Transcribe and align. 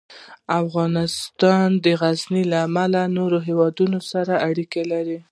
افغانستان 0.63 1.67
د 1.83 1.85
غزني 2.01 2.43
له 2.51 2.57
امله 2.67 2.87
له 2.95 3.03
نورو 3.17 3.37
هېوادونو 3.47 3.99
سره 4.11 4.33
اړیکې 4.47 4.83
لري. 4.91 5.17